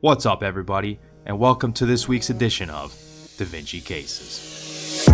[0.00, 2.92] What's up, everybody, and welcome to this week's edition of
[3.38, 5.08] Da Vinci Cases.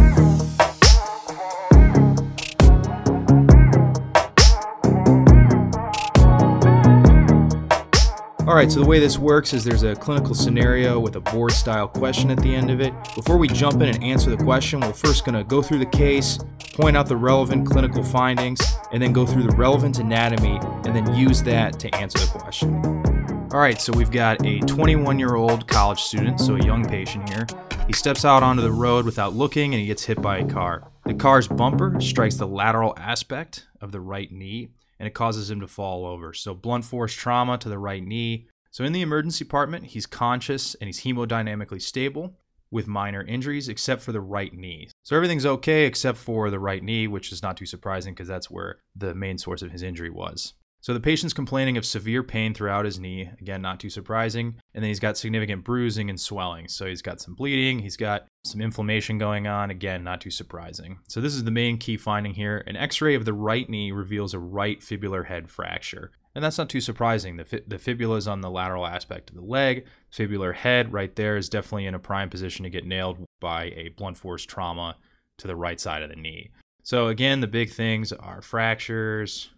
[8.41, 11.53] All right, so the way this works is there's a clinical scenario with a board
[11.53, 12.93] style question at the end of it.
[13.15, 15.87] Before we jump in and answer the question, we're first going to go through the
[15.87, 16.41] case,
[16.73, 18.61] point out the relevant clinical findings,
[18.91, 23.22] and then go through the relevant anatomy, and then use that to answer the question.
[23.53, 27.29] All right, so we've got a 21 year old college student, so a young patient
[27.29, 27.47] here.
[27.87, 30.91] He steps out onto the road without looking and he gets hit by a car.
[31.05, 35.61] The car's bumper strikes the lateral aspect of the right knee and it causes him
[35.61, 36.33] to fall over.
[36.33, 38.49] So, blunt force trauma to the right knee.
[38.71, 42.39] So, in the emergency department, he's conscious and he's hemodynamically stable
[42.71, 44.89] with minor injuries except for the right knee.
[45.03, 48.51] So, everything's okay except for the right knee, which is not too surprising because that's
[48.51, 50.55] where the main source of his injury was.
[50.83, 53.31] So the patient's complaining of severe pain throughout his knee.
[53.41, 54.57] Again, not too surprising.
[54.75, 56.67] And then he's got significant bruising and swelling.
[56.67, 59.71] So he's got some bleeding, he's got some inflammation going on.
[59.71, 60.99] Again, not too surprising.
[61.07, 62.65] So this is the main key finding here.
[62.67, 66.11] An x ray of the right knee reveals a right fibular head fracture.
[66.35, 67.37] And that's not too surprising.
[67.37, 69.87] The, fi- the fibula is on the lateral aspect of the leg.
[70.13, 73.91] Fibular head right there is definitely in a prime position to get nailed by a
[73.97, 74.97] blunt force trauma
[75.39, 76.51] to the right side of the knee.
[76.83, 79.51] So, again, the big things are fractures,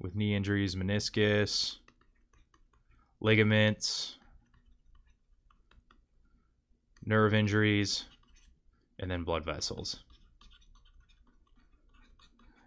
[0.00, 1.76] with knee injuries, meniscus,
[3.20, 4.16] ligaments,
[7.04, 8.04] nerve injuries,
[8.98, 10.04] and then blood vessels.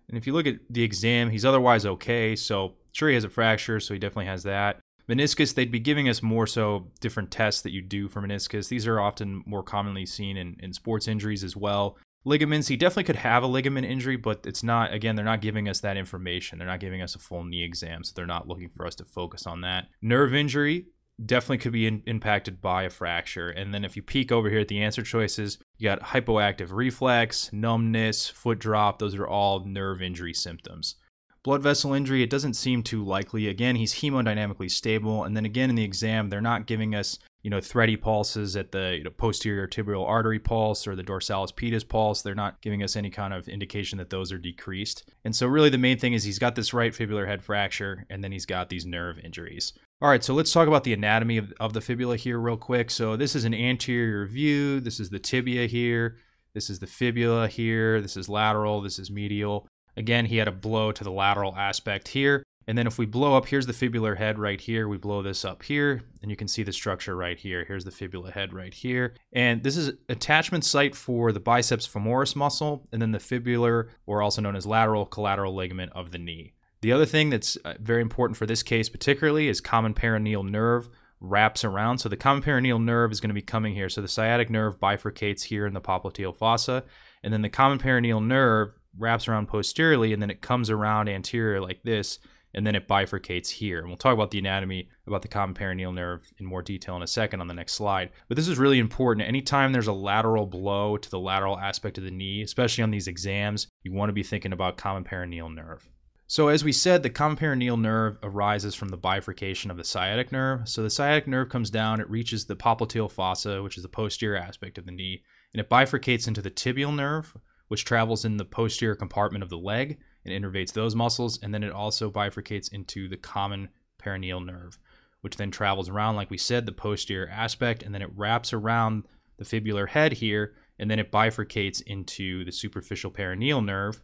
[0.09, 2.36] And if you look at the exam, he's otherwise okay.
[2.36, 4.80] So, sure, he has a fracture, so he definitely has that.
[5.09, 8.68] Meniscus, they'd be giving us more so different tests that you do for meniscus.
[8.68, 12.67] These are often more commonly seen in, in sports injuries as well ligaments.
[12.67, 15.80] He definitely could have a ligament injury but it's not again they're not giving us
[15.81, 16.58] that information.
[16.58, 19.05] They're not giving us a full knee exam so they're not looking for us to
[19.05, 19.88] focus on that.
[20.02, 20.88] Nerve injury
[21.23, 23.50] definitely could be in, impacted by a fracture.
[23.50, 27.52] And then if you peek over here at the answer choices you got hypoactive reflex
[27.52, 29.00] numbness foot drop.
[29.00, 30.96] Those are all nerve injury symptoms.
[31.44, 33.47] Blood vessel injury it doesn't seem too likely.
[33.47, 35.23] Again he's hemodynamically stable.
[35.23, 38.72] And then again in the exam they're not giving us you know, thready pulses at
[38.72, 42.22] the you know, posterior tibial artery pulse or the dorsalis pedis pulse.
[42.22, 45.09] They're not giving us any kind of indication that those are decreased.
[45.25, 48.24] And so, really, the main thing is he's got this right fibular head fracture and
[48.24, 49.74] then he's got these nerve injuries.
[50.02, 52.91] All right, so let's talk about the anatomy of, of the fibula here, real quick.
[52.91, 54.79] So, this is an anterior view.
[54.79, 56.18] This is the tibia here.
[56.53, 58.02] This is the fibula here.
[58.02, 58.81] This is lateral.
[58.81, 59.68] This is medial.
[59.97, 62.44] Again, he had a blow to the lateral aspect here.
[62.67, 64.88] And then if we blow up, here's the fibular head right here.
[64.88, 67.66] We blow this up here, and you can see the structure right here.
[67.66, 69.16] Here's the fibula head right here.
[69.33, 74.22] And this is attachment site for the biceps femoris muscle, and then the fibular, or
[74.22, 76.53] also known as lateral collateral ligament of the knee.
[76.81, 80.89] The other thing that's uh, very important for this case, particularly, is common peroneal nerve
[81.19, 81.99] wraps around.
[81.99, 83.89] So the common peroneal nerve is going to be coming here.
[83.89, 86.83] So the sciatic nerve bifurcates here in the popliteal fossa,
[87.23, 91.61] and then the common peroneal nerve wraps around posteriorly, and then it comes around anterior
[91.61, 92.19] like this
[92.53, 93.79] and then it bifurcates here.
[93.79, 97.01] And we'll talk about the anatomy about the common peroneal nerve in more detail in
[97.01, 98.09] a second on the next slide.
[98.28, 99.28] But this is really important.
[99.28, 103.07] Anytime there's a lateral blow to the lateral aspect of the knee, especially on these
[103.07, 105.90] exams, you want to be thinking about common peroneal nerve.
[106.28, 110.31] So, as we said, the common peroneal nerve arises from the bifurcation of the sciatic
[110.31, 110.69] nerve.
[110.69, 114.38] So, the sciatic nerve comes down, it reaches the popliteal fossa, which is the posterior
[114.38, 115.23] aspect of the knee,
[115.53, 117.35] and it bifurcates into the tibial nerve,
[117.67, 121.40] which travels in the posterior compartment of the leg and innervates those muscles.
[121.42, 123.70] And then it also bifurcates into the common
[124.02, 124.78] peroneal nerve,
[125.22, 129.04] which then travels around, like we said, the posterior aspect, and then it wraps around
[129.38, 134.02] the fibular head here, and then it bifurcates into the superficial peroneal nerve,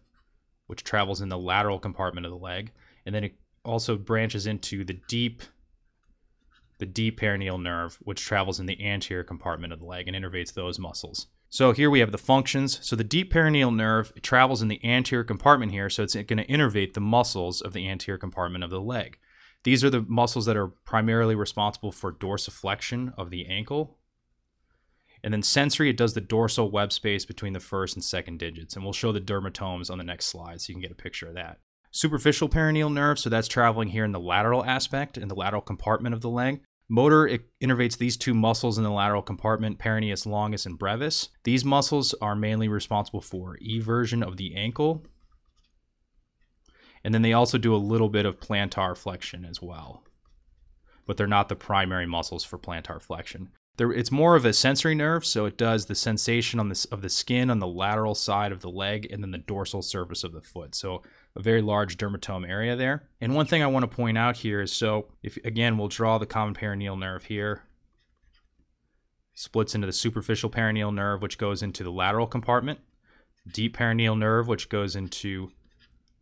[0.67, 2.71] which travels in the lateral compartment of the leg,
[3.05, 5.41] and then it also branches into the deep
[6.79, 10.53] the deep peroneal nerve, which travels in the anterior compartment of the leg and innervates
[10.53, 11.25] those muscles.
[11.49, 12.79] So here we have the functions.
[12.81, 16.45] So the deep peroneal nerve travels in the anterior compartment here, so it's going to
[16.47, 19.17] innervate the muscles of the anterior compartment of the leg.
[19.63, 23.97] These are the muscles that are primarily responsible for dorsiflexion of the ankle.
[25.23, 28.75] And then sensory, it does the dorsal web space between the first and second digits.
[28.75, 31.27] And we'll show the dermatomes on the next slide so you can get a picture
[31.27, 31.59] of that.
[31.91, 36.13] Superficial peroneal nerve, so that's traveling here in the lateral aspect, in the lateral compartment
[36.13, 36.61] of the leg.
[36.89, 41.29] Motor innervates these two muscles in the lateral compartment, peroneus longus and brevis.
[41.43, 45.05] These muscles are mainly responsible for eversion of the ankle.
[47.03, 50.03] And then they also do a little bit of plantar flexion as well.
[51.05, 53.49] But they're not the primary muscles for plantar flexion.
[53.77, 57.01] There, it's more of a sensory nerve, so it does the sensation on this of
[57.01, 60.33] the skin on the lateral side of the leg and then the dorsal surface of
[60.33, 60.73] the foot.
[60.73, 61.03] So
[61.37, 63.03] a very large dermatome area there.
[63.21, 66.17] And one thing I want to point out here is so if again we'll draw
[66.17, 67.61] the common peroneal nerve here.
[69.35, 72.79] splits into the superficial peroneal nerve, which goes into the lateral compartment,
[73.53, 75.51] deep peroneal nerve, which goes into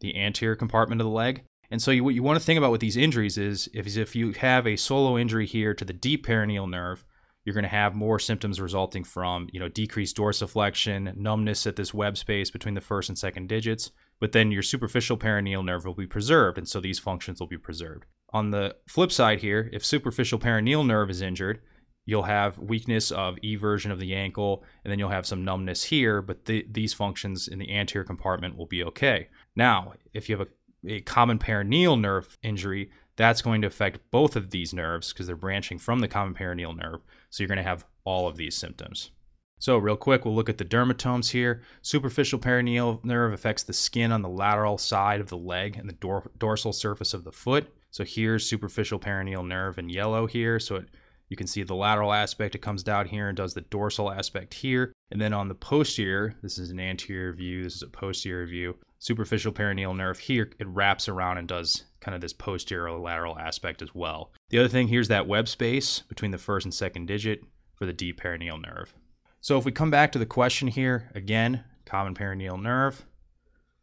[0.01, 1.43] the anterior compartment of the leg.
[1.71, 4.15] And so, you, what you want to think about with these injuries is if, if
[4.15, 7.05] you have a solo injury here to the deep peroneal nerve,
[7.45, 11.93] you're going to have more symptoms resulting from, you know, decreased dorsiflexion, numbness at this
[11.93, 13.91] web space between the first and second digits.
[14.19, 17.57] But then your superficial peroneal nerve will be preserved, and so these functions will be
[17.57, 18.05] preserved.
[18.33, 21.61] On the flip side here, if superficial peroneal nerve is injured,
[22.05, 26.21] you'll have weakness of eversion of the ankle, and then you'll have some numbness here,
[26.21, 29.27] but the, these functions in the anterior compartment will be okay.
[29.55, 34.35] Now, if you have a, a common peroneal nerve injury, that's going to affect both
[34.35, 37.01] of these nerves because they're branching from the common peroneal nerve.
[37.29, 39.11] So you're going to have all of these symptoms.
[39.57, 41.61] So, real quick, we'll look at the dermatomes here.
[41.81, 45.93] Superficial peroneal nerve affects the skin on the lateral side of the leg and the
[45.93, 47.73] dor- dorsal surface of the foot.
[47.89, 50.59] So, here's superficial peroneal nerve in yellow here.
[50.59, 50.89] So, it,
[51.29, 54.53] you can see the lateral aspect, it comes down here and does the dorsal aspect
[54.53, 54.93] here.
[55.11, 58.77] And then on the posterior, this is an anterior view, this is a posterior view.
[58.99, 63.81] Superficial peroneal nerve here, it wraps around and does kind of this posterior lateral aspect
[63.81, 64.31] as well.
[64.49, 67.41] The other thing here's that web space between the first and second digit
[67.73, 68.93] for the deep peroneal nerve.
[69.41, 73.05] So if we come back to the question here, again, common peroneal nerve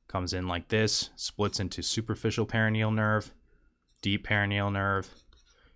[0.09, 3.33] comes in like this, splits into superficial peroneal nerve,
[4.03, 5.09] deep peroneal nerve,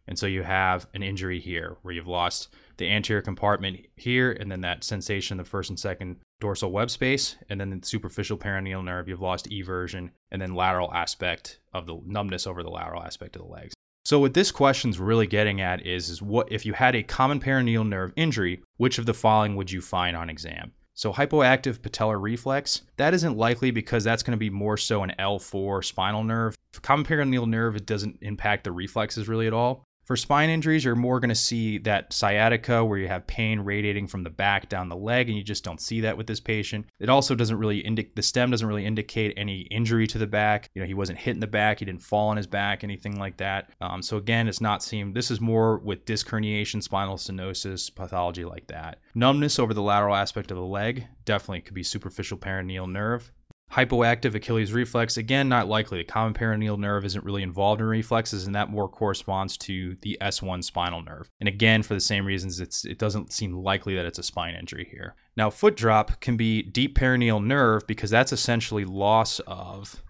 [0.08, 4.50] and so you have an injury here where you've lost the anterior compartment here, and
[4.50, 8.36] then that sensation, in the first and second dorsal web space, and then the superficial
[8.36, 13.02] peroneal nerve, you've lost eversion, and then lateral aspect of the numbness over the lateral
[13.02, 13.74] aspect of the legs.
[14.04, 17.40] So what this question's really getting at is, is what if you had a common
[17.40, 20.72] peroneal nerve injury, which of the following would you find on exam?
[20.94, 25.12] So hypoactive patellar reflex, that isn't likely because that's going to be more so an
[25.18, 26.56] L4 spinal nerve.
[26.82, 29.85] Common peroneal nerve, it doesn't impact the reflexes really at all.
[30.06, 34.06] For spine injuries, you're more going to see that sciatica where you have pain radiating
[34.06, 36.86] from the back down the leg, and you just don't see that with this patient.
[37.00, 40.70] It also doesn't really indicate, the stem doesn't really indicate any injury to the back.
[40.74, 43.18] You know, he wasn't hit in the back, he didn't fall on his back, anything
[43.18, 43.70] like that.
[43.80, 48.44] Um, so again, it's not seen, this is more with disc herniation, spinal stenosis, pathology
[48.44, 49.00] like that.
[49.16, 53.32] Numbness over the lateral aspect of the leg definitely could be superficial peroneal nerve.
[53.72, 55.98] Hypoactive Achilles reflex, again, not likely.
[55.98, 60.16] The common peroneal nerve isn't really involved in reflexes, and that more corresponds to the
[60.20, 61.28] S1 spinal nerve.
[61.40, 64.88] And again, for the same reasons, it doesn't seem likely that it's a spine injury
[64.90, 65.14] here.
[65.36, 70.02] Now, foot drop can be deep peroneal nerve because that's essentially loss of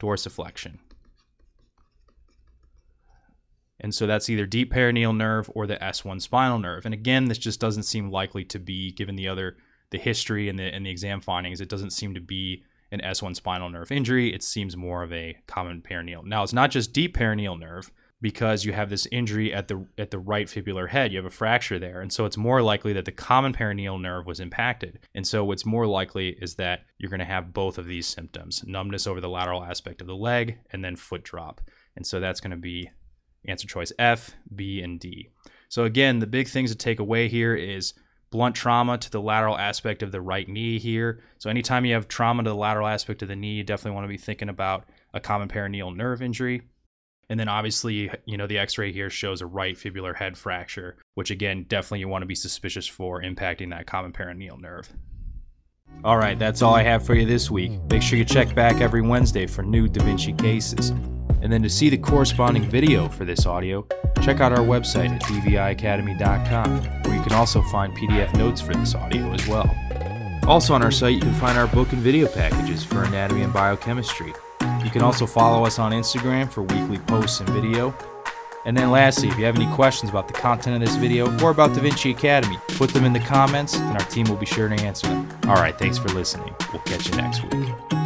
[0.00, 0.78] dorsiflexion.
[3.80, 6.84] And so that's either deep peroneal nerve or the S1 spinal nerve.
[6.84, 9.56] And again, this just doesn't seem likely to be given the other
[9.90, 13.36] the history and the and the exam findings, it doesn't seem to be an S1
[13.36, 14.34] spinal nerve injury.
[14.34, 16.24] It seems more of a common peroneal.
[16.24, 17.90] Now, it's not just deep peroneal nerve
[18.20, 21.12] because you have this injury at the at the right fibular head.
[21.12, 24.26] You have a fracture there, and so it's more likely that the common peroneal nerve
[24.26, 25.00] was impacted.
[25.14, 28.64] And so what's more likely is that you're going to have both of these symptoms:
[28.66, 31.60] numbness over the lateral aspect of the leg, and then foot drop.
[31.96, 32.90] And so that's going to be
[33.46, 35.30] answer choice F, B, and D.
[35.68, 37.94] So again, the big things to take away here is
[38.30, 41.22] blunt trauma to the lateral aspect of the right knee here.
[41.38, 44.04] So anytime you have trauma to the lateral aspect of the knee, you definitely want
[44.04, 46.62] to be thinking about a common peroneal nerve injury.
[47.28, 51.30] And then obviously, you know, the x-ray here shows a right fibular head fracture, which
[51.30, 54.92] again, definitely you want to be suspicious for impacting that common peroneal nerve.
[56.04, 57.72] All right, that's all I have for you this week.
[57.88, 60.92] Make sure you check back every Wednesday for new Da Vinci cases.
[61.42, 63.86] And then to see the corresponding video for this audio,
[64.22, 68.94] check out our website at dviacademy.com, where you can also find PDF notes for this
[68.94, 69.74] audio as well.
[70.46, 73.52] Also on our site, you can find our book and video packages for anatomy and
[73.52, 74.32] biochemistry.
[74.84, 77.94] You can also follow us on Instagram for weekly posts and video.
[78.66, 81.50] And then lastly, if you have any questions about the content of this video or
[81.50, 84.68] about Da Vinci Academy, put them in the comments and our team will be sure
[84.68, 85.28] to answer them.
[85.44, 86.54] All right, thanks for listening.
[86.72, 87.99] We'll catch you next week.